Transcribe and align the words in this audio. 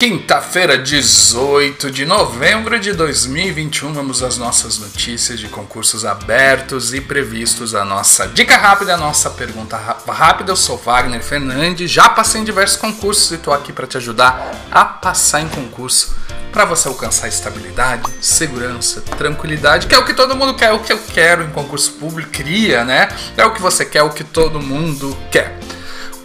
Quinta-feira, 0.00 0.78
18 0.78 1.90
de 1.90 2.06
novembro 2.06 2.78
de 2.78 2.92
2021, 2.92 3.92
vamos 3.92 4.22
às 4.22 4.38
nossas 4.38 4.78
notícias 4.78 5.40
de 5.40 5.48
concursos 5.48 6.04
abertos 6.04 6.94
e 6.94 7.00
previstos. 7.00 7.74
A 7.74 7.84
nossa 7.84 8.28
dica 8.28 8.56
rápida, 8.56 8.94
a 8.94 8.96
nossa 8.96 9.28
pergunta 9.28 9.76
rápida. 9.76 10.52
Eu 10.52 10.56
sou 10.56 10.78
Wagner 10.78 11.20
Fernandes, 11.20 11.90
já 11.90 12.08
passei 12.08 12.40
em 12.40 12.44
diversos 12.44 12.76
concursos 12.76 13.32
e 13.32 13.34
estou 13.34 13.52
aqui 13.52 13.72
para 13.72 13.88
te 13.88 13.96
ajudar 13.96 14.68
a 14.70 14.84
passar 14.84 15.40
em 15.40 15.48
concurso 15.48 16.14
para 16.52 16.64
você 16.64 16.86
alcançar 16.86 17.26
estabilidade, 17.26 18.08
segurança, 18.20 19.00
tranquilidade, 19.00 19.88
que 19.88 19.96
é 19.96 19.98
o 19.98 20.04
que 20.04 20.14
todo 20.14 20.36
mundo 20.36 20.54
quer, 20.54 20.66
é 20.66 20.72
o 20.72 20.78
que 20.78 20.92
eu 20.92 21.00
quero 21.12 21.42
em 21.42 21.50
concurso 21.50 21.94
público, 21.94 22.30
cria, 22.30 22.84
né? 22.84 23.08
É 23.36 23.44
o 23.44 23.52
que 23.52 23.60
você 23.60 23.84
quer, 23.84 23.98
é 23.98 24.02
o 24.04 24.10
que 24.10 24.22
todo 24.22 24.60
mundo 24.60 25.18
quer. 25.32 25.58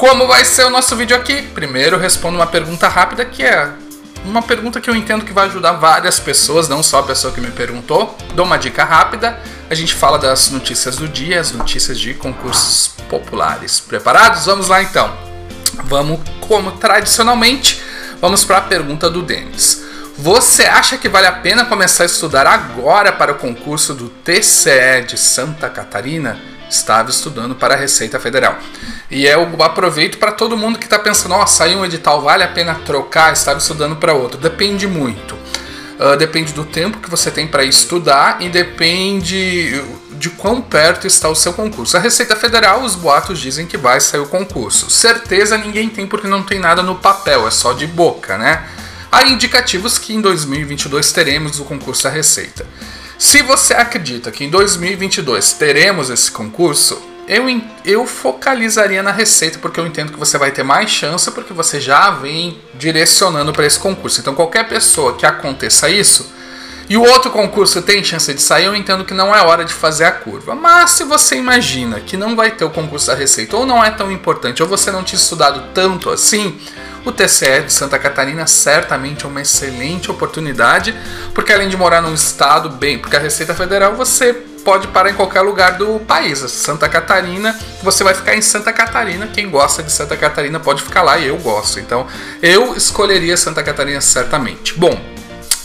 Como 0.04 0.28
vai 0.28 0.44
ser 0.44 0.66
o 0.66 0.70
nosso 0.70 0.98
vídeo 0.98 1.16
aqui? 1.16 1.44
Primeiro, 1.54 1.98
respondo 1.98 2.38
uma 2.38 2.46
pergunta 2.46 2.90
rápida 2.90 3.24
que 3.24 3.42
é 3.42 3.70
uma 4.26 4.42
pergunta 4.42 4.82
que 4.82 4.90
eu 4.90 4.96
entendo 4.98 5.24
que 5.24 5.32
vai 5.32 5.48
ajudar 5.48 5.72
várias 5.72 6.20
pessoas, 6.20 6.68
não 6.68 6.84
só 6.84 7.00
a 7.00 7.04
pessoa 7.04 7.34
que 7.34 7.40
me 7.40 7.52
perguntou. 7.52 8.14
Dou 8.36 8.46
uma 8.46 8.58
dica 8.58 8.84
rápida. 8.84 9.40
A 9.70 9.74
gente 9.74 9.94
fala 9.94 10.20
das 10.20 10.50
notícias 10.50 10.98
do 10.98 11.08
dia, 11.08 11.40
as 11.40 11.54
notícias 11.54 11.98
de 11.98 12.14
concursos 12.16 12.90
populares. 13.08 13.80
Preparados? 13.80 14.46
Vamos 14.46 14.68
lá 14.68 14.84
então. 14.84 15.10
Vamos, 15.86 16.20
como 16.42 16.74
tradicionalmente, 16.74 17.82
vamos 18.20 18.44
para 18.44 18.58
a 18.58 18.62
pergunta 18.62 19.10
do 19.10 19.22
Denis. 19.22 19.86
Você 20.18 20.64
acha 20.64 20.98
que 20.98 21.08
vale 21.08 21.28
a 21.28 21.32
pena 21.32 21.64
começar 21.64 22.04
a 22.04 22.08
estudar 22.08 22.46
agora 22.46 23.14
para 23.14 23.32
o 23.32 23.36
concurso 23.36 23.94
do 23.94 24.10
TCE 24.10 25.06
de 25.08 25.18
Santa 25.18 25.70
Catarina? 25.70 26.38
Estava 26.70 27.10
estudando 27.10 27.56
para 27.56 27.76
a 27.76 27.78
Receita 27.78 28.20
Federal. 28.20 28.58
E 29.14 29.28
eu 29.28 29.48
aproveito 29.62 30.18
para 30.18 30.32
todo 30.32 30.58
mundo 30.58 30.80
que 30.80 30.86
está 30.86 30.98
pensando, 30.98 31.36
oh, 31.36 31.46
saiu 31.46 31.78
um 31.78 31.86
edital, 31.86 32.20
vale 32.20 32.44
a 32.44 32.48
pena 32.48 32.74
trocar, 32.74 33.32
estar 33.32 33.56
estudando 33.56 33.96
para 33.96 34.12
outro. 34.12 34.40
Depende 34.40 34.88
muito. 34.88 35.36
Uh, 36.00 36.18
depende 36.18 36.52
do 36.52 36.66
tempo 36.66 36.98
que 36.98 37.12
você 37.12 37.30
tem 37.30 37.46
para 37.46 37.64
estudar 37.64 38.42
e 38.42 38.50
depende 38.50 39.84
de 40.14 40.32
quão 40.32 40.60
perto 40.60 41.06
está 41.06 41.30
o 41.30 41.36
seu 41.36 41.54
concurso. 41.54 41.96
A 41.96 42.00
Receita 42.00 42.36
Federal, 42.36 42.82
os 42.82 42.96
boatos 42.96 43.40
dizem 43.40 43.68
que 43.68 43.78
vai 43.78 44.02
sair 44.02 44.20
o 44.20 44.26
concurso. 44.26 44.90
Certeza 44.90 45.60
ninguém 45.60 45.90
tem 45.90 46.08
porque 46.08 46.28
não 46.28 46.42
tem 46.42 46.58
nada 46.58 46.82
no 46.82 46.96
papel, 46.96 47.48
é 47.48 47.52
só 47.52 47.72
de 47.72 47.86
boca, 47.86 48.36
né? 48.36 48.66
Há 49.12 49.26
indicativos 49.26 50.00
que 50.00 50.16
em 50.16 50.22
2022 50.22 51.12
teremos 51.12 51.60
o 51.60 51.66
concurso 51.66 52.06
da 52.06 52.10
Receita. 52.10 52.66
Se 53.20 53.44
você 53.44 53.76
acredita 53.76 54.32
que 54.32 54.44
em 54.44 54.50
2022 54.50 55.54
teremos 55.54 56.10
esse 56.10 56.32
concurso, 56.32 57.13
eu, 57.28 57.62
eu 57.86 58.06
focalizaria 58.06 59.02
na 59.02 59.12
receita 59.12 59.60
porque 59.60 59.80
eu 59.80 59.88
entendo 59.88 60.12
que 60.12 60.20
você 60.20 60.38
vai 60.38 60.52
ter 60.52 60.64
mais 60.64 60.90
chance 60.90 61.30
porque 61.32 61.54
você 61.54 61.80
já 61.80 62.12
vem 62.12 62.60
direcionando 62.74 63.54
para 63.54 63.66
esse 63.66 63.80
concurso. 63.80 64.20
Então, 64.20 64.36
qualquer 64.36 64.68
pessoa 64.68 65.16
que 65.16 65.26
aconteça 65.26 65.90
isso 65.90 66.32
e 66.90 66.98
o 66.98 67.02
outro 67.02 67.32
concurso 67.32 67.82
tem 67.82 68.04
chance 68.04 68.34
de 68.34 68.42
sair, 68.42 68.66
eu 68.66 68.76
entendo 68.76 69.06
que 69.06 69.14
não 69.14 69.34
é 69.34 69.42
hora 69.42 69.64
de 69.64 69.74
fazer 69.74 70.04
a 70.04 70.12
curva. 70.12 70.54
Mas 70.54 70.92
se 70.92 71.04
você 71.06 71.36
imagina 71.38 72.00
que 72.02 72.18
não 72.18 72.36
vai 72.36 72.52
ter 72.52 72.66
o 72.66 72.70
concurso 72.70 73.08
da 73.08 73.16
receita 73.16 73.56
ou 73.56 73.66
não 73.66 73.84
é 73.84 73.90
tão 73.90 74.12
importante 74.12 74.62
ou 74.62 74.68
você 74.68 74.92
não 74.92 75.04
tinha 75.04 75.18
estudado 75.18 75.64
tanto 75.74 76.10
assim, 76.10 76.60
o 77.06 77.12
TCE 77.12 77.64
de 77.66 77.74
Santa 77.74 77.98
Catarina 77.98 78.46
certamente 78.48 79.26
é 79.26 79.28
uma 79.28 79.42
excelente 79.42 80.12
oportunidade, 80.12 80.94
porque 81.34 81.54
além 81.54 81.70
de 81.70 81.78
morar 81.78 82.02
num 82.02 82.14
estado 82.14 82.70
bem, 82.70 83.00
porque 83.00 83.16
a 83.16 83.20
Receita 83.20 83.54
Federal 83.54 83.96
você 83.96 84.34
pode 84.64 84.88
parar 84.88 85.10
em 85.10 85.14
qualquer 85.14 85.42
lugar 85.42 85.78
do 85.78 86.00
país. 86.00 86.40
Santa 86.40 86.90
Catarina, 86.90 87.58
você 87.82 88.04
vai 88.04 88.14
ficar 88.14 88.36
em 88.36 88.42
Santa 88.42 88.72
Catarina. 88.74 89.28
Quem 89.28 89.50
gosta 89.50 89.84
de 89.84 89.92
Santa 89.92 90.18
Catarina 90.18 90.60
pode 90.60 90.82
ficar 90.82 91.02
lá 91.02 91.18
e 91.18 91.28
eu 91.28 91.38
gosto. 91.38 91.80
Então, 91.80 92.08
eu 92.42 92.76
escolheria 92.76 93.38
Santa 93.38 93.62
Catarina 93.62 94.02
certamente. 94.02 94.74
Bom, 94.74 95.00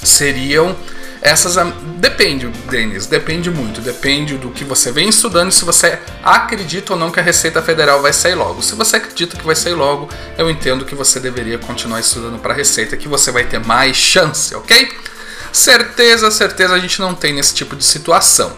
seriam 0.02 0.76
essas. 1.20 1.56
Depende, 1.96 2.48
Denis, 2.70 3.06
depende 3.06 3.50
muito. 3.50 3.80
Depende 3.80 4.36
do 4.36 4.50
que 4.50 4.64
você 4.64 4.90
vem 4.92 5.08
estudando, 5.08 5.50
se 5.50 5.64
você 5.64 5.98
acredita 6.22 6.92
ou 6.92 6.98
não 6.98 7.10
que 7.10 7.20
a 7.20 7.22
Receita 7.22 7.60
Federal 7.62 8.00
vai 8.00 8.12
sair 8.12 8.34
logo. 8.34 8.62
Se 8.62 8.74
você 8.74 8.96
acredita 8.96 9.36
que 9.36 9.44
vai 9.44 9.56
sair 9.56 9.74
logo, 9.74 10.08
eu 10.36 10.50
entendo 10.50 10.84
que 10.84 10.94
você 10.94 11.18
deveria 11.18 11.58
continuar 11.58 12.00
estudando 12.00 12.38
para 12.40 12.52
a 12.52 12.56
Receita, 12.56 12.96
que 12.96 13.08
você 13.08 13.30
vai 13.30 13.44
ter 13.44 13.58
mais 13.58 13.96
chance, 13.96 14.54
ok? 14.54 14.88
Certeza, 15.52 16.30
certeza 16.30 16.74
a 16.74 16.78
gente 16.78 17.00
não 17.00 17.14
tem 17.14 17.32
nesse 17.32 17.54
tipo 17.54 17.74
de 17.74 17.84
situação. 17.84 18.52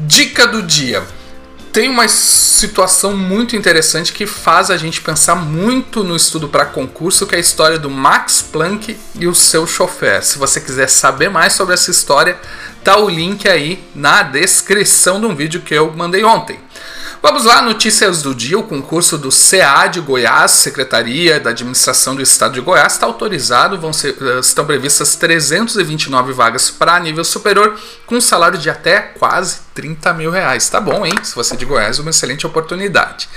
Dica 0.00 0.46
do 0.46 0.62
dia. 0.62 1.02
Tem 1.72 1.88
uma 1.88 2.06
situação 2.06 3.16
muito 3.16 3.56
interessante 3.56 4.12
que 4.12 4.26
faz 4.26 4.70
a 4.70 4.76
gente 4.76 5.00
pensar 5.00 5.34
muito 5.34 6.04
no 6.04 6.14
estudo 6.14 6.48
para 6.48 6.64
concurso, 6.66 7.26
que 7.26 7.34
é 7.34 7.38
a 7.38 7.40
história 7.40 7.80
do 7.80 7.90
Max 7.90 8.40
Planck 8.40 8.96
e 9.16 9.26
o 9.26 9.34
seu 9.34 9.66
chofer. 9.66 10.24
Se 10.24 10.38
você 10.38 10.60
quiser 10.60 10.88
saber 10.88 11.28
mais 11.28 11.52
sobre 11.52 11.74
essa 11.74 11.90
história, 11.90 12.38
tá 12.84 12.96
o 12.96 13.08
link 13.08 13.48
aí 13.48 13.82
na 13.92 14.22
descrição 14.22 15.18
de 15.20 15.26
um 15.26 15.34
vídeo 15.34 15.62
que 15.62 15.74
eu 15.74 15.92
mandei 15.92 16.22
ontem. 16.22 16.60
Vamos 17.20 17.44
lá, 17.44 17.60
notícias 17.60 18.22
do 18.22 18.32
dia. 18.32 18.56
O 18.56 18.62
concurso 18.62 19.18
do 19.18 19.30
CA 19.30 19.88
de 19.88 19.98
Goiás, 19.98 20.52
Secretaria 20.52 21.40
da 21.40 21.50
Administração 21.50 22.14
do 22.14 22.22
Estado 22.22 22.54
de 22.54 22.60
Goiás, 22.60 22.92
está 22.92 23.06
autorizado. 23.06 23.76
Vão 23.76 23.92
ser, 23.92 24.16
eh, 24.20 24.38
estão 24.38 24.64
previstas 24.64 25.16
329 25.16 26.32
vagas 26.32 26.70
para 26.70 27.00
nível 27.00 27.24
superior, 27.24 27.76
com 28.06 28.20
salário 28.20 28.56
de 28.56 28.70
até 28.70 29.00
quase 29.00 29.58
30 29.74 30.14
mil 30.14 30.30
reais. 30.30 30.68
Tá 30.68 30.80
bom, 30.80 31.04
hein? 31.04 31.14
Se 31.24 31.34
você 31.34 31.54
é 31.54 31.56
de 31.56 31.64
Goiás, 31.64 31.98
uma 31.98 32.10
excelente 32.10 32.46
oportunidade. 32.46 33.28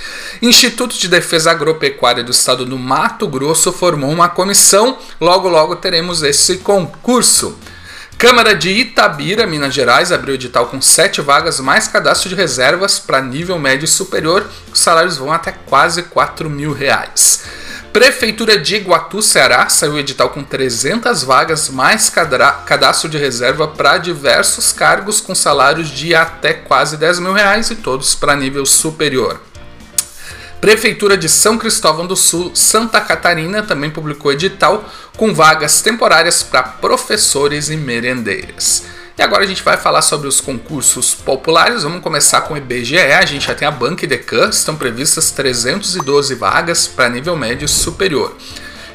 Instituto 0.44 0.96
de 0.96 1.08
Defesa 1.08 1.50
Agropecuária 1.50 2.24
do 2.24 2.32
Estado 2.32 2.64
do 2.64 2.78
Mato 2.78 3.28
Grosso 3.28 3.74
formou 3.74 4.12
uma 4.12 4.30
comissão. 4.30 5.00
Logo, 5.20 5.50
logo 5.50 5.76
teremos 5.76 6.22
esse 6.22 6.60
concurso. 6.60 7.58
Câmara 8.22 8.54
de 8.54 8.70
Itabira, 8.70 9.48
Minas 9.48 9.74
Gerais, 9.74 10.12
abriu 10.12 10.36
edital 10.36 10.68
com 10.68 10.80
sete 10.80 11.20
vagas, 11.22 11.60
mais 11.60 11.88
cadastro 11.88 12.30
de 12.30 12.36
reservas 12.36 13.00
para 13.00 13.20
nível 13.20 13.58
médio 13.58 13.88
superior. 13.88 14.48
Os 14.72 14.80
salários 14.80 15.18
vão 15.18 15.34
até 15.34 15.52
quase 15.52 16.04
4 16.04 16.48
mil 16.48 16.72
reais. 16.72 17.46
Prefeitura 17.92 18.60
de 18.60 18.76
Iguatu, 18.76 19.24
Ceará, 19.24 19.68
saiu 19.70 19.98
edital 19.98 20.30
com 20.30 20.44
300 20.44 21.24
vagas, 21.24 21.68
mais 21.70 22.12
cadastro 22.12 23.10
de 23.10 23.18
reserva 23.18 23.68
para 23.68 23.98
diversos 23.98 24.72
cargos 24.72 25.20
com 25.20 25.34
salários 25.34 25.90
de 25.90 26.14
até 26.14 26.54
quase 26.54 26.98
10 26.98 27.22
mil 27.22 27.34
reais 27.34 27.72
e 27.72 27.76
todos 27.76 28.14
para 28.14 28.36
nível 28.36 28.68
superior. 28.68 29.42
Prefeitura 30.62 31.18
de 31.18 31.28
São 31.28 31.58
Cristóvão 31.58 32.06
do 32.06 32.16
Sul, 32.16 32.52
Santa 32.54 33.02
Catarina, 33.02 33.64
também 33.64 33.90
publicou 33.90 34.32
edital 34.32 34.88
com 35.18 35.34
vagas 35.34 35.82
temporárias 35.82 36.44
para 36.44 36.62
professores 36.62 37.72
e 37.72 37.76
merendeiras. 37.76 38.84
E 39.18 39.24
agora 39.24 39.44
a 39.44 39.48
gente 39.48 39.64
vai 39.64 39.76
falar 39.76 40.04
sobre 40.04 40.28
os 40.28 40.40
concursos 40.40 41.16
populares. 41.16 41.82
Vamos 41.82 42.04
começar 42.04 42.42
com 42.42 42.54
o 42.54 42.58
IBGE. 42.58 43.00
A 43.00 43.26
gente 43.26 43.48
já 43.48 43.56
tem 43.56 43.68
a 43.68 43.72
Banca 43.72 44.06
e 44.06 44.08
Decan, 44.08 44.50
estão 44.50 44.76
previstas 44.76 45.32
312 45.32 46.36
vagas 46.36 46.88
para 46.88 47.10
nível 47.10 47.36
médio 47.36 47.68
superior. 47.68 48.38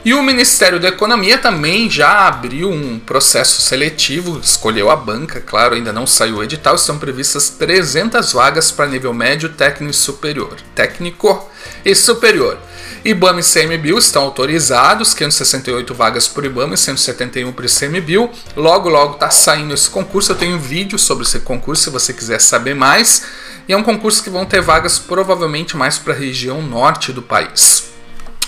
E 0.07 0.15
o 0.15 0.23
Ministério 0.23 0.79
da 0.79 0.87
Economia 0.87 1.37
também 1.37 1.91
já 1.91 2.29
abriu 2.29 2.71
um 2.71 2.97
processo 2.97 3.61
seletivo, 3.61 4.39
escolheu 4.39 4.89
a 4.89 4.95
banca, 4.95 5.41
claro, 5.41 5.75
ainda 5.75 5.93
não 5.93 6.07
saiu 6.07 6.37
o 6.37 6.45
edital, 6.45 6.77
estão 6.77 6.97
previstas 6.97 7.49
300 7.49 8.33
vagas 8.33 8.71
para 8.71 8.87
nível 8.87 9.13
médio, 9.13 9.49
técnico 9.49 9.91
e 9.91 9.95
superior. 9.95 10.59
Técnico 10.77 11.51
e 11.85 11.93
superior. 11.93 12.57
IBAMA 13.05 13.41
e 13.41 13.43
CMBio 13.43 13.99
estão 13.99 14.23
autorizados, 14.23 15.13
568 15.13 15.93
vagas 15.93 16.29
por 16.29 16.45
IBAMA 16.45 16.75
e 16.75 16.79
171 16.79 17.53
por 17.53 17.65
ICMBio. 17.65 18.31
Logo, 18.55 18.89
logo 18.89 19.15
está 19.15 19.31
saindo 19.31 19.75
esse 19.75 19.91
concurso. 19.91 20.31
Eu 20.31 20.37
tenho 20.37 20.55
um 20.55 20.61
vídeo 20.61 21.01
sobre 21.01 21.25
esse 21.25 21.41
concurso 21.41 21.83
se 21.83 21.91
você 21.91 22.13
quiser 22.13 22.41
saber 22.41 22.77
mais. 22.77 23.25
E 23.67 23.73
é 23.73 23.77
um 23.77 23.83
concurso 23.83 24.23
que 24.23 24.31
vão 24.31 24.47
ter 24.47 24.61
vagas 24.61 25.01
provavelmente 25.01 25.77
mais 25.77 25.99
para 25.99 26.13
a 26.13 26.17
região 26.17 26.63
norte 26.63 27.13
do 27.13 27.23
país 27.23 27.96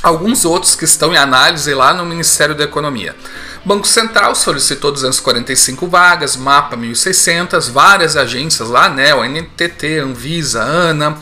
alguns 0.02 0.44
outros 0.44 0.74
que 0.74 0.84
estão 0.84 1.12
em 1.12 1.16
análise 1.16 1.72
lá 1.74 1.92
no 1.92 2.04
Ministério 2.04 2.54
da 2.54 2.64
Economia. 2.64 3.14
Banco 3.64 3.86
Central 3.86 4.34
solicitou 4.34 4.92
245 4.92 5.86
vagas, 5.88 6.36
Mapa 6.36 6.76
1.600, 6.76 7.70
várias 7.70 8.16
agências 8.16 8.68
lá, 8.68 8.88
né, 8.88 9.14
o 9.14 9.24
NTT, 9.24 9.98
Anvisa, 9.98 10.62
ANA, 10.62 11.18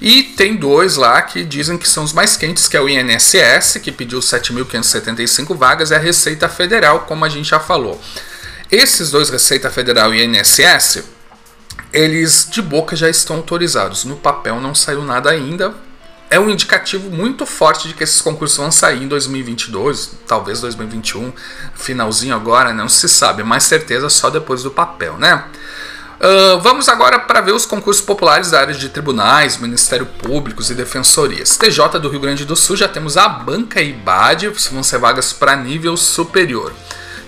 e 0.00 0.22
tem 0.22 0.56
dois 0.56 0.96
lá 0.96 1.20
que 1.22 1.44
dizem 1.44 1.76
que 1.76 1.88
são 1.88 2.04
os 2.04 2.12
mais 2.12 2.36
quentes, 2.36 2.68
que 2.68 2.76
é 2.76 2.80
o 2.80 2.88
INSS, 2.88 3.78
que 3.82 3.90
pediu 3.90 4.20
7.575 4.20 5.56
vagas, 5.56 5.90
e 5.90 5.94
a 5.94 5.98
Receita 5.98 6.48
Federal, 6.48 7.00
como 7.00 7.24
a 7.24 7.28
gente 7.28 7.48
já 7.48 7.58
falou. 7.58 8.00
Esses 8.70 9.10
dois, 9.10 9.30
Receita 9.30 9.70
Federal 9.70 10.14
e 10.14 10.22
INSS, 10.22 11.04
eles 11.92 12.46
de 12.50 12.60
boca 12.60 12.94
já 12.94 13.08
estão 13.08 13.36
autorizados. 13.36 14.04
No 14.04 14.16
papel 14.16 14.60
não 14.60 14.74
saiu 14.74 15.02
nada 15.02 15.30
ainda, 15.30 15.74
é 16.30 16.38
um 16.38 16.50
indicativo 16.50 17.10
muito 17.10 17.46
forte 17.46 17.88
de 17.88 17.94
que 17.94 18.04
esses 18.04 18.20
concursos 18.20 18.56
vão 18.56 18.70
sair 18.70 19.02
em 19.02 19.08
2022, 19.08 20.12
talvez 20.26 20.60
2021, 20.60 21.32
finalzinho 21.74 22.34
agora, 22.34 22.72
não 22.72 22.88
se 22.88 23.08
sabe, 23.08 23.42
mais 23.42 23.64
certeza 23.64 24.08
só 24.08 24.28
depois 24.28 24.62
do 24.62 24.70
papel, 24.70 25.16
né? 25.16 25.44
Uh, 26.18 26.60
vamos 26.60 26.88
agora 26.88 27.20
para 27.20 27.40
ver 27.40 27.52
os 27.52 27.64
concursos 27.64 28.04
populares 28.04 28.50
da 28.50 28.60
área 28.60 28.74
de 28.74 28.88
tribunais, 28.88 29.56
Ministério 29.56 30.04
Públicos 30.04 30.68
e 30.68 30.74
defensorias. 30.74 31.56
TJ 31.56 32.00
do 32.00 32.08
Rio 32.08 32.18
Grande 32.18 32.44
do 32.44 32.56
Sul 32.56 32.76
já 32.76 32.88
temos 32.88 33.16
a 33.16 33.28
banca 33.28 33.80
e 33.80 33.92
BAD, 33.92 34.48
vão 34.72 34.82
ser 34.82 34.98
vagas 34.98 35.32
para 35.32 35.54
nível 35.54 35.96
superior. 35.96 36.72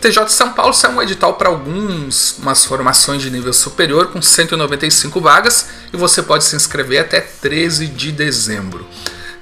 TJ 0.00 0.28
São 0.28 0.54
Paulo 0.54 0.72
saiu 0.72 0.96
um 0.96 1.02
edital 1.02 1.34
para 1.34 1.50
algumas 1.50 2.64
formações 2.66 3.20
de 3.20 3.30
nível 3.30 3.52
superior 3.52 4.06
com 4.06 4.22
195 4.22 5.20
vagas 5.20 5.68
e 5.92 5.96
você 5.96 6.22
pode 6.22 6.44
se 6.44 6.56
inscrever 6.56 7.02
até 7.02 7.20
13 7.20 7.86
de 7.86 8.10
dezembro. 8.10 8.86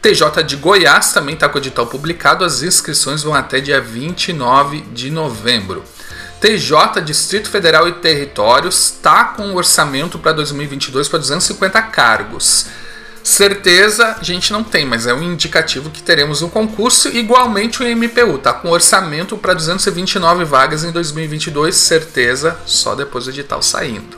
TJ 0.03 0.43
de 0.43 0.57
Goiás 0.57 1.13
também 1.13 1.35
está 1.35 1.49
com 1.49 1.59
o 1.59 1.61
edital 1.61 1.87
publicado, 1.87 2.45
as 2.45 2.63
inscrições 2.63 3.23
vão 3.23 3.35
até 3.35 3.61
dia 3.61 3.81
29 3.81 4.81
de 4.93 5.11
novembro. 5.11 5.85
TJ, 6.41 7.01
Distrito 7.05 7.51
Federal 7.51 7.89
e 7.89 7.93
Territórios, 7.93 8.93
está 8.93 9.25
com 9.25 9.43
um 9.49 9.57
orçamento 9.57 10.19
para 10.19 10.33
2022 10.33 11.09
para 11.09 11.19
250 11.19 11.83
cargos. 11.83 12.67
Certeza 13.29 14.17
a 14.19 14.25
gente 14.25 14.51
não 14.55 14.65
tem, 14.65 14.87
mas 14.87 15.07
é 15.07 15.13
um 15.13 15.23
indicativo 15.23 15.91
que 15.91 16.03
teremos 16.03 16.41
um 16.41 16.49
concurso. 16.49 17.09
Igualmente 17.09 17.83
o 17.83 17.87
MPU 17.87 18.37
está 18.37 18.55
com 18.55 18.71
orçamento 18.71 19.37
para 19.37 19.53
229 19.53 20.47
vagas 20.47 20.83
em 20.83 20.91
2022, 20.91 21.77
certeza 21.77 22.59
só 22.65 22.95
depois 22.95 23.27
do 23.27 23.31
edital 23.31 23.61
saindo. 23.61 24.17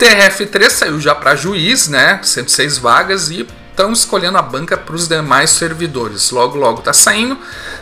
TRF3 0.00 0.70
saiu 0.70 0.98
já 0.98 1.14
para 1.14 1.36
juiz, 1.36 1.88
né? 1.88 2.20
106 2.22 2.78
vagas 2.78 3.28
e 3.28 3.46
estão 3.70 3.92
escolhendo 3.92 4.38
a 4.38 4.42
banca 4.42 4.78
para 4.78 4.94
os 4.94 5.06
demais 5.06 5.50
servidores. 5.50 6.30
Logo, 6.30 6.56
logo 6.56 6.78
está 6.78 6.94
saindo. 6.94 7.38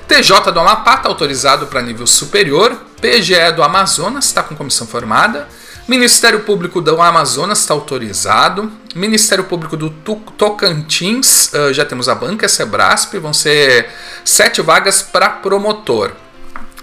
TJ 0.09 0.51
do 0.51 0.59
Amapá 0.59 0.97
está 0.97 1.09
autorizado 1.09 1.69
para 1.69 1.81
nível 1.81 2.09
superior. 2.09 2.77
PGE 3.01 3.53
do 3.55 3.63
Amazonas 3.63 4.25
está 4.25 4.43
com 4.43 4.57
comissão 4.57 4.85
formada. 4.85 5.47
Ministério 5.89 6.41
Público 6.41 6.81
do 6.81 7.01
Amazonas 7.01 7.61
está 7.61 7.73
autorizado. 7.73 8.73
Ministério 8.93 9.45
Público 9.45 9.77
do 9.77 9.89
Tocantins, 9.89 11.53
uh, 11.53 11.73
já 11.73 11.85
temos 11.85 12.09
a 12.09 12.15
banca, 12.15 12.49
Sebrasp, 12.49 13.17
vão 13.19 13.33
ser 13.33 13.89
sete 14.25 14.61
vagas 14.61 15.01
para 15.01 15.31
promotor. 15.31 16.11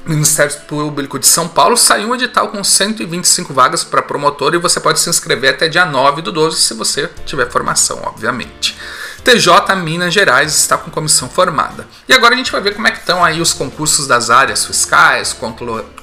Ministério 0.05 0.55
Público 0.67 1.19
de 1.19 1.27
São 1.27 1.49
Paulo 1.49 1.75
saiu 1.75 2.09
um 2.09 2.15
edital 2.15 2.47
com 2.47 2.63
125 2.63 3.53
vagas 3.53 3.83
para 3.83 4.01
promotor 4.01 4.53
e 4.53 4.57
você 4.57 4.79
pode 4.79 4.99
se 4.99 5.09
inscrever 5.09 5.51
até 5.51 5.67
dia 5.67 5.85
9 5.85 6.21
do 6.21 6.31
12 6.31 6.61
se 6.61 6.73
você 6.73 7.09
tiver 7.25 7.49
formação, 7.49 8.01
obviamente. 8.03 8.77
TJ 9.23 9.75
Minas 9.77 10.13
Gerais 10.13 10.53
está 10.53 10.77
com 10.77 10.91
comissão 10.91 11.29
formada. 11.29 11.87
E 12.07 12.13
agora 12.13 12.35
a 12.35 12.37
gente 12.37 12.51
vai 12.51 12.59
ver 12.59 12.75
como 12.75 12.87
é 12.87 12.91
que 12.91 12.99
estão 12.99 13.23
aí 13.23 13.41
os 13.41 13.53
concursos 13.53 14.05
das 14.05 14.29
áreas 14.29 14.65
fiscais, 14.65 15.35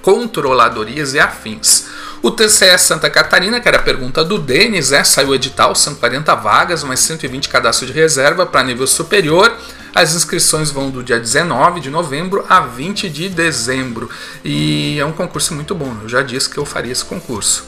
controladorias 0.02 1.12
e 1.12 1.20
afins. 1.20 1.89
O 2.22 2.30
TCE 2.30 2.76
Santa 2.76 3.08
Catarina, 3.08 3.60
que 3.60 3.66
era 3.66 3.78
a 3.78 3.82
pergunta 3.82 4.22
do 4.22 4.38
Denis, 4.38 4.90
né, 4.90 5.02
saiu 5.04 5.34
edital, 5.34 5.74
são 5.74 5.94
40 5.94 6.34
vagas, 6.34 6.84
mais 6.84 7.00
120 7.00 7.48
cadastros 7.48 7.90
de 7.90 7.98
reserva 7.98 8.44
para 8.44 8.62
nível 8.62 8.86
superior. 8.86 9.56
As 9.94 10.14
inscrições 10.14 10.70
vão 10.70 10.90
do 10.90 11.02
dia 11.02 11.18
19 11.18 11.80
de 11.80 11.88
novembro 11.88 12.44
a 12.46 12.60
20 12.60 13.08
de 13.08 13.30
dezembro. 13.30 14.10
E 14.44 14.98
é 15.00 15.04
um 15.04 15.12
concurso 15.12 15.54
muito 15.54 15.74
bom, 15.74 15.96
eu 16.02 16.10
já 16.10 16.20
disse 16.20 16.50
que 16.50 16.58
eu 16.58 16.66
faria 16.66 16.92
esse 16.92 17.04
concurso. 17.06 17.64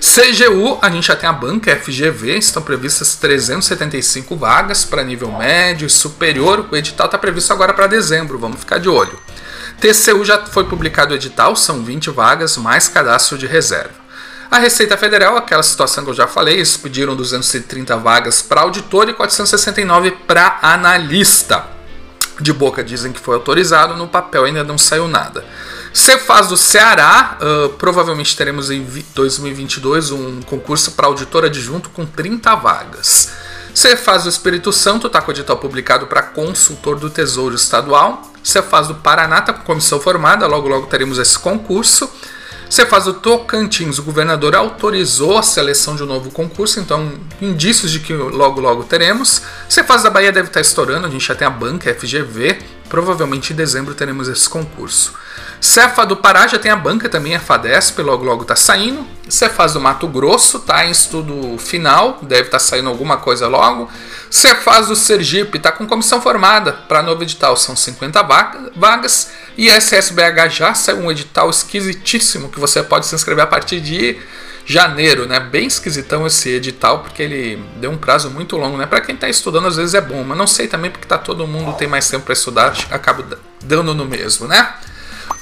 CGU, 0.00 0.78
a 0.82 0.90
gente 0.90 1.06
já 1.06 1.16
tem 1.16 1.26
a 1.28 1.32
banca 1.32 1.74
FGV, 1.74 2.36
estão 2.36 2.62
previstas 2.62 3.14
375 3.16 4.36
vagas 4.36 4.84
para 4.84 5.02
nível 5.02 5.32
médio 5.32 5.86
e 5.86 5.90
superior. 5.90 6.68
O 6.70 6.76
edital 6.76 7.06
está 7.06 7.16
previsto 7.16 7.54
agora 7.54 7.72
para 7.72 7.86
dezembro, 7.86 8.38
vamos 8.38 8.60
ficar 8.60 8.76
de 8.76 8.88
olho. 8.88 9.18
TCU 9.80 10.24
já 10.24 10.38
foi 10.46 10.64
publicado 10.64 11.12
o 11.12 11.16
edital, 11.16 11.54
são 11.56 11.82
20 11.82 12.10
vagas 12.10 12.56
mais 12.56 12.88
cadastro 12.88 13.36
de 13.36 13.46
reserva. 13.46 14.04
A 14.50 14.58
Receita 14.58 14.96
Federal, 14.96 15.36
aquela 15.36 15.62
situação 15.62 16.04
que 16.04 16.10
eu 16.10 16.14
já 16.14 16.26
falei, 16.26 16.54
eles 16.54 16.76
pediram 16.76 17.16
230 17.16 17.96
vagas 17.96 18.40
para 18.40 18.60
auditor 18.60 19.08
e 19.08 19.14
469 19.14 20.12
para 20.28 20.58
analista. 20.62 21.66
De 22.40 22.52
boca 22.52 22.82
dizem 22.82 23.12
que 23.12 23.20
foi 23.20 23.34
autorizado, 23.36 23.96
no 23.96 24.08
papel 24.08 24.44
ainda 24.44 24.64
não 24.64 24.76
saiu 24.76 25.06
nada. 25.06 25.44
Cefaz 25.92 26.48
do 26.48 26.56
Ceará, 26.56 27.38
uh, 27.40 27.68
provavelmente 27.74 28.36
teremos 28.36 28.70
em 28.70 28.84
2022 29.14 30.10
um 30.10 30.42
concurso 30.42 30.92
para 30.92 31.06
auditor 31.06 31.44
adjunto 31.44 31.90
com 31.90 32.04
30 32.04 32.54
vagas. 32.56 33.30
Cefaz 33.72 34.24
do 34.24 34.28
Espírito 34.28 34.72
Santo 34.72 35.06
está 35.06 35.22
com 35.22 35.30
o 35.30 35.34
edital 35.34 35.56
publicado 35.56 36.06
para 36.08 36.22
consultor 36.22 36.98
do 36.98 37.08
Tesouro 37.08 37.54
Estadual. 37.54 38.33
Cefaz 38.44 38.86
do 38.86 38.94
Paraná 38.96 39.38
está 39.38 39.52
com 39.52 39.64
comissão 39.64 39.98
formada, 39.98 40.46
logo 40.46 40.68
logo 40.68 40.86
teremos 40.86 41.18
esse 41.18 41.38
concurso. 41.38 42.08
Você 42.68 42.84
faz 42.84 43.06
o 43.06 43.14
Tocantins, 43.14 43.98
o 43.98 44.02
governador 44.02 44.54
autorizou 44.54 45.38
a 45.38 45.42
seleção 45.42 45.96
de 45.96 46.02
um 46.02 46.06
novo 46.06 46.30
concurso, 46.30 46.80
então 46.80 47.12
indícios 47.40 47.90
de 47.90 48.00
que 48.00 48.12
logo 48.12 48.60
logo 48.60 48.84
teremos. 48.84 49.42
Você 49.68 49.82
faz 49.84 50.02
da 50.02 50.10
Bahia 50.10 50.32
deve 50.32 50.48
estar 50.48 50.60
estourando, 50.60 51.06
a 51.06 51.10
gente 51.10 51.26
já 51.26 51.34
tem 51.34 51.46
a 51.46 51.50
banca 51.50 51.94
FGV, 51.94 52.58
provavelmente 52.88 53.52
em 53.52 53.56
dezembro 53.56 53.94
teremos 53.94 54.28
esse 54.28 54.48
concurso. 54.48 55.14
Cefa 55.64 56.04
do 56.04 56.14
Pará 56.14 56.46
já 56.46 56.58
tem 56.58 56.70
a 56.70 56.76
banca 56.76 57.08
também, 57.08 57.34
a 57.34 57.40
FADESP, 57.40 58.02
logo 58.02 58.22
logo 58.22 58.42
está 58.42 58.54
saindo. 58.54 59.02
Cefaz 59.26 59.72
do 59.72 59.80
Mato 59.80 60.06
Grosso 60.06 60.58
está 60.58 60.84
em 60.84 60.90
estudo 60.90 61.56
final, 61.56 62.18
deve 62.20 62.42
estar 62.42 62.58
tá 62.58 62.58
saindo 62.58 62.90
alguma 62.90 63.16
coisa 63.16 63.48
logo. 63.48 63.90
Cefaz 64.28 64.88
do 64.88 64.94
Sergipe 64.94 65.56
está 65.56 65.72
com 65.72 65.86
comissão 65.86 66.20
formada 66.20 66.70
para 66.70 67.02
novo 67.02 67.22
edital, 67.22 67.56
são 67.56 67.74
50 67.74 68.22
vagas. 68.76 69.30
E 69.56 69.70
SSBH 69.70 70.50
já 70.50 70.74
saiu 70.74 70.98
um 70.98 71.10
edital 71.10 71.48
esquisitíssimo 71.48 72.50
que 72.50 72.60
você 72.60 72.82
pode 72.82 73.06
se 73.06 73.14
inscrever 73.14 73.44
a 73.44 73.46
partir 73.46 73.80
de 73.80 74.18
janeiro, 74.66 75.26
né? 75.26 75.40
Bem 75.40 75.66
esquisitão 75.66 76.26
esse 76.26 76.50
edital, 76.50 76.98
porque 76.98 77.22
ele 77.22 77.64
deu 77.80 77.90
um 77.90 77.96
prazo 77.96 78.30
muito 78.30 78.58
longo, 78.58 78.76
né? 78.76 78.84
Para 78.84 79.00
quem 79.00 79.14
está 79.14 79.30
estudando, 79.30 79.66
às 79.66 79.76
vezes 79.76 79.94
é 79.94 80.00
bom, 80.02 80.22
mas 80.24 80.36
não 80.36 80.46
sei 80.46 80.68
também 80.68 80.90
porque 80.90 81.08
tá 81.08 81.16
todo 81.16 81.46
mundo 81.46 81.74
tem 81.78 81.88
mais 81.88 82.06
tempo 82.10 82.26
para 82.26 82.34
estudar, 82.34 82.74
acaba 82.90 83.24
dando 83.62 83.94
no 83.94 84.04
mesmo, 84.04 84.46
né? 84.46 84.74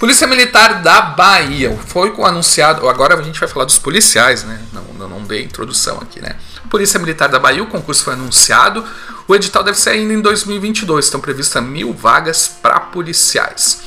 Polícia 0.03 0.27
Militar 0.27 0.83
da 0.83 1.01
Bahia. 1.01 1.79
Foi 1.87 2.13
anunciado. 2.25 2.89
Agora 2.89 3.15
a 3.15 3.23
gente 3.23 3.39
vai 3.39 3.49
falar 3.49 3.67
dos 3.67 3.79
policiais, 3.79 4.43
né? 4.43 4.61
Não, 4.73 5.09
não, 5.09 5.23
dei 5.23 5.45
introdução 5.45 5.99
aqui, 5.99 6.21
né? 6.21 6.35
Polícia 6.69 6.99
Militar 6.99 7.29
da 7.29 7.39
Bahia, 7.39 7.63
o 7.63 7.69
concurso 7.69 8.03
foi 8.03 8.15
anunciado. 8.15 8.85
O 9.29 9.35
edital 9.37 9.63
deve 9.63 9.79
ser 9.79 9.91
ainda 9.91 10.13
em 10.13 10.21
2022. 10.21 11.05
Estão 11.05 11.21
previstas 11.21 11.63
mil 11.63 11.93
vagas 11.93 12.49
para 12.49 12.81
policiais. 12.81 13.81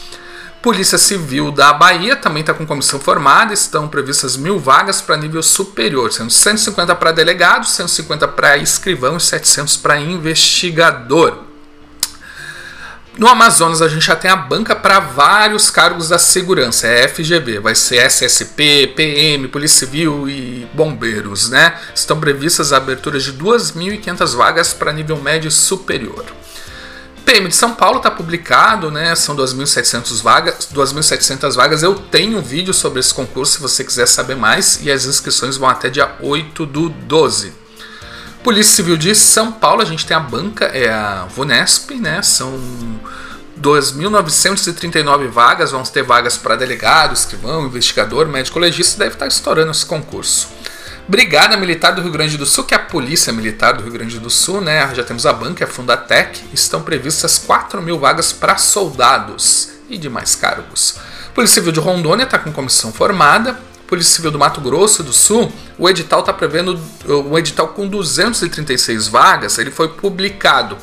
Polícia 0.61 0.97
Civil 0.97 1.51
da 1.51 1.73
Bahia 1.73 2.15
também 2.15 2.39
está 2.39 2.53
com 2.53 2.65
comissão 2.65 2.97
formada, 2.97 3.53
estão 3.53 3.89
previstas 3.89 4.37
mil 4.37 4.57
vagas 4.57 5.01
para 5.01 5.17
nível 5.17 5.43
superior, 5.43 6.13
sendo 6.13 6.31
150 6.31 6.95
para 6.95 7.11
delegado, 7.11 7.67
150 7.67 8.25
para 8.29 8.55
escrivão 8.57 9.17
e 9.17 9.19
700 9.19 9.75
para 9.75 9.99
investigador. 9.99 11.44
No 13.17 13.29
Amazonas 13.29 13.81
a 13.81 13.87
gente 13.87 14.05
já 14.05 14.15
tem 14.15 14.29
a 14.29 14.35
banca 14.35 14.75
para 14.75 14.99
vários 14.99 15.69
cargos 15.69 16.09
da 16.09 16.19
segurança, 16.19 16.85
é 16.85 17.07
FGV, 17.07 17.59
vai 17.59 17.73
ser 17.73 18.05
SSP, 18.05 18.93
PM, 18.93 19.47
Polícia 19.47 19.85
Civil 19.85 20.27
e 20.27 20.67
bombeiros, 20.73 21.49
né? 21.49 21.79
Estão 21.93 22.19
previstas 22.19 22.73
aberturas 22.73 23.23
de 23.23 23.31
2.500 23.31 24.35
vagas 24.35 24.73
para 24.73 24.91
nível 24.91 25.15
médio 25.15 25.49
superior. 25.49 26.25
PM 27.23 27.47
de 27.47 27.55
São 27.55 27.73
Paulo 27.73 27.97
está 27.97 28.11
publicado, 28.11 28.91
né? 28.91 29.15
São 29.15 29.33
2.700 29.33 30.21
vagas, 30.21 30.67
2.700 30.73 31.55
vagas. 31.55 31.83
Eu 31.83 31.95
tenho 31.95 32.39
um 32.39 32.41
vídeo 32.41 32.73
sobre 32.73 32.99
esse 32.99 33.13
concurso 33.13 33.53
se 33.53 33.61
você 33.61 33.83
quiser 33.85 34.07
saber 34.07 34.35
mais 34.35 34.81
e 34.83 34.91
as 34.91 35.05
inscrições 35.05 35.55
vão 35.55 35.69
até 35.69 35.89
dia 35.89 36.15
8 36.19 36.65
do 36.65 36.89
12. 36.89 37.64
Polícia 38.45 38.75
Civil 38.75 38.95
de 38.95 39.15
São 39.15 39.51
Paulo, 39.51 39.81
a 39.81 39.85
gente 39.85 40.05
tem 40.05 40.15
a 40.15 40.19
banca, 40.19 40.65
é 40.65 40.87
a 40.87 41.25
Vunesp, 41.25 41.95
né? 41.95 42.21
São 42.21 42.53
2.939 43.59 45.29
vagas, 45.29 45.71
vamos 45.71 45.89
ter 45.89 46.03
vagas 46.03 46.37
para 46.37 46.55
delegado, 46.55 47.15
escrivão, 47.15 47.65
investigador, 47.65 48.27
médico 48.27 48.59
legista, 48.59 48.99
deve 48.99 49.15
estar 49.15 49.25
estourando 49.25 49.71
esse 49.71 49.83
concurso. 49.83 50.47
Brigada 51.07 51.57
Militar 51.57 51.95
do 51.95 52.03
Rio 52.03 52.11
Grande 52.11 52.37
do 52.37 52.45
Sul, 52.45 52.65
que 52.65 52.75
é 52.75 52.77
a 52.77 52.81
Polícia 52.81 53.33
Militar 53.33 53.73
do 53.73 53.81
Rio 53.81 53.93
Grande 53.93 54.19
do 54.19 54.29
Sul, 54.29 54.61
né? 54.61 54.93
Já 54.93 55.03
temos 55.03 55.25
a 55.25 55.33
banca, 55.33 55.65
a 55.65 55.67
Fundatec, 55.67 56.43
estão 56.53 56.83
previstas 56.83 57.39
4 57.39 57.81
mil 57.81 57.97
vagas 57.97 58.31
para 58.31 58.57
soldados 58.57 59.71
e 59.89 59.97
demais 59.97 60.35
cargos. 60.35 60.97
Polícia 61.33 61.55
Civil 61.55 61.71
de 61.71 61.79
Rondônia 61.79 62.25
está 62.25 62.37
com 62.37 62.51
comissão 62.51 62.93
formada, 62.93 63.59
Polícia 63.87 64.15
Civil 64.15 64.31
do 64.31 64.39
Mato 64.39 64.59
Grosso 64.61 65.03
do 65.03 65.13
Sul, 65.13 65.51
o 65.77 65.87
edital 65.89 66.21
está 66.21 66.33
prevendo 66.33 66.79
um 67.07 67.37
edital 67.37 67.67
com 67.69 67.87
236 67.87 69.07
vagas, 69.07 69.57
ele 69.57 69.71
foi 69.71 69.89
publicado. 69.89 70.77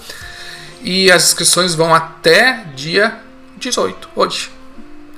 E 0.83 1.11
as 1.11 1.25
inscrições 1.25 1.75
vão 1.75 1.95
até 1.95 2.65
dia 2.75 3.19
18, 3.57 4.09
hoje. 4.15 4.51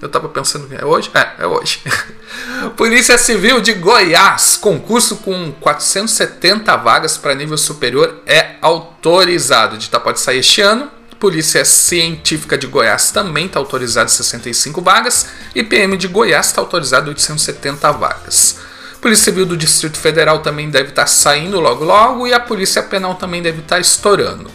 Eu 0.00 0.07
estava 0.07 0.29
pensando 0.29 0.69
que 0.69 0.75
é 0.75 0.85
hoje? 0.85 1.11
É, 1.14 1.45
é 1.45 1.47
hoje. 1.47 1.81
Polícia 2.76 3.17
Civil 3.17 3.61
de 3.61 3.73
Goiás, 3.73 4.57
concurso 4.57 5.17
com 5.17 5.53
470 5.61 6.76
vagas 6.76 7.17
para 7.17 7.35
nível 7.35 7.57
superior 7.57 8.21
é 8.26 8.57
autorizado. 8.61 9.75
O 9.75 9.79
edital 9.79 10.00
pode 10.00 10.21
sair 10.21 10.41
este 10.41 10.61
ano 10.61 10.91
Polícia 11.25 11.64
Científica 11.64 12.59
de 12.59 12.66
Goiás 12.66 13.11
também 13.11 13.47
está 13.47 13.59
autorizado 13.59 14.11
65 14.11 14.83
vagas 14.83 15.28
e 15.54 15.62
PM 15.62 15.97
de 15.97 16.07
Goiás 16.07 16.49
está 16.49 16.61
autorizado 16.61 17.09
870 17.09 17.93
vagas. 17.93 18.59
Polícia 19.00 19.25
Civil 19.25 19.47
do 19.47 19.57
Distrito 19.57 19.97
Federal 19.97 20.40
também 20.40 20.69
deve 20.69 20.90
estar 20.90 21.07
saindo 21.07 21.59
logo 21.61 21.83
logo 21.83 22.26
e 22.26 22.35
a 22.35 22.38
Polícia 22.38 22.83
Penal 22.83 23.14
também 23.14 23.40
deve 23.40 23.61
estar 23.61 23.81
estourando. 23.81 24.50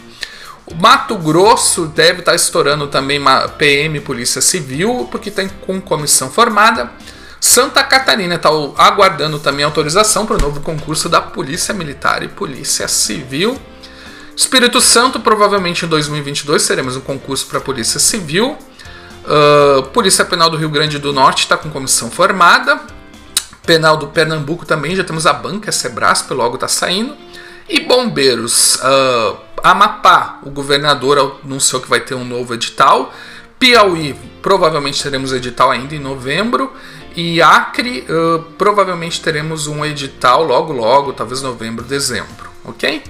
O 0.64 0.72
Mato 0.76 1.16
Grosso 1.16 1.86
deve 1.86 2.20
estar 2.20 2.36
estourando 2.36 2.86
também 2.86 3.20
PM 3.58 3.98
Polícia 3.98 4.40
Civil, 4.40 5.08
porque 5.10 5.32
tem 5.32 5.48
com 5.48 5.80
comissão 5.80 6.30
formada. 6.30 6.88
Santa 7.40 7.82
Catarina 7.82 8.36
está 8.36 8.48
aguardando 8.78 9.40
também 9.40 9.64
autorização 9.64 10.24
para 10.24 10.36
o 10.36 10.40
novo 10.40 10.60
concurso 10.60 11.08
da 11.08 11.20
Polícia 11.20 11.74
Militar 11.74 12.22
e 12.22 12.28
Polícia 12.28 12.86
Civil. 12.86 13.60
Espírito 14.40 14.80
Santo, 14.80 15.20
provavelmente 15.20 15.84
em 15.84 15.88
2022 15.88 16.66
teremos 16.66 16.96
um 16.96 17.00
concurso 17.02 17.46
para 17.46 17.58
a 17.58 17.60
Polícia 17.60 18.00
Civil. 18.00 18.56
Uh, 19.22 19.82
Polícia 19.88 20.24
Penal 20.24 20.48
do 20.48 20.56
Rio 20.56 20.70
Grande 20.70 20.98
do 20.98 21.12
Norte 21.12 21.40
está 21.40 21.58
com 21.58 21.68
comissão 21.68 22.10
formada. 22.10 22.80
Penal 23.66 23.98
do 23.98 24.06
Pernambuco 24.06 24.64
também, 24.64 24.96
já 24.96 25.04
temos 25.04 25.26
a 25.26 25.34
banca, 25.34 25.68
a 25.68 25.72
Sebrasp, 25.72 26.30
logo 26.30 26.54
está 26.54 26.66
saindo. 26.66 27.14
E 27.68 27.80
bombeiros, 27.80 28.76
uh, 28.76 29.36
Amapá, 29.62 30.38
o 30.42 30.48
governador 30.48 31.38
anunciou 31.44 31.82
que 31.82 31.90
vai 31.90 32.00
ter 32.00 32.14
um 32.14 32.24
novo 32.24 32.54
edital. 32.54 33.12
Piauí, 33.58 34.18
provavelmente 34.40 35.02
teremos 35.02 35.34
edital 35.34 35.70
ainda 35.70 35.94
em 35.94 36.00
novembro. 36.00 36.72
E 37.14 37.42
Acre, 37.42 38.06
uh, 38.08 38.42
provavelmente 38.56 39.20
teremos 39.20 39.66
um 39.66 39.84
edital 39.84 40.42
logo, 40.42 40.72
logo, 40.72 41.12
talvez 41.12 41.42
novembro, 41.42 41.84
dezembro, 41.84 42.48
ok? 42.64 43.02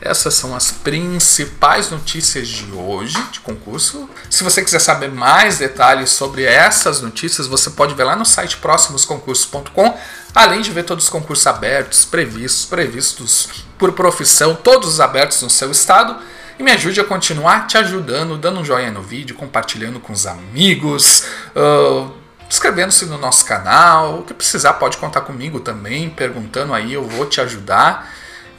Essas 0.00 0.32
são 0.32 0.56
as 0.56 0.70
principais 0.70 1.90
notícias 1.90 2.48
de 2.48 2.72
hoje 2.72 3.22
de 3.30 3.40
concurso. 3.40 4.08
Se 4.30 4.42
você 4.42 4.62
quiser 4.64 4.78
saber 4.78 5.10
mais 5.10 5.58
detalhes 5.58 6.08
sobre 6.10 6.44
essas 6.44 7.02
notícias, 7.02 7.46
você 7.46 7.70
pode 7.70 7.94
ver 7.94 8.04
lá 8.04 8.16
no 8.16 8.24
site 8.24 8.56
próximosconcursos.com, 8.56 9.98
além 10.34 10.62
de 10.62 10.70
ver 10.70 10.84
todos 10.84 11.04
os 11.04 11.10
concursos 11.10 11.46
abertos, 11.46 12.06
previstos, 12.06 12.64
previstos 12.64 13.48
por 13.78 13.92
profissão, 13.92 14.54
todos 14.54 15.00
abertos 15.00 15.42
no 15.42 15.50
seu 15.50 15.70
estado. 15.70 16.16
E 16.58 16.62
me 16.62 16.70
ajude 16.70 17.00
a 17.00 17.04
continuar 17.04 17.66
te 17.66 17.76
ajudando, 17.76 18.38
dando 18.38 18.60
um 18.60 18.64
joinha 18.64 18.90
no 18.90 19.02
vídeo, 19.02 19.36
compartilhando 19.36 20.00
com 20.00 20.12
os 20.14 20.26
amigos, 20.26 21.24
uh, 21.56 22.10
inscrevendo-se 22.48 23.04
no 23.06 23.18
nosso 23.18 23.44
canal. 23.44 24.20
O 24.20 24.22
que 24.24 24.32
precisar 24.32 24.74
pode 24.74 24.96
contar 24.96 25.22
comigo 25.22 25.60
também, 25.60 26.08
perguntando 26.08 26.72
aí, 26.72 26.92
eu 26.92 27.06
vou 27.06 27.26
te 27.26 27.40
ajudar. 27.40 28.10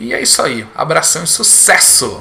E 0.02 0.16
é 0.16 0.20
isso 0.20 0.42
aí. 0.42 0.66
Abração 0.74 1.24
e 1.24 1.28
sucesso! 1.28 2.20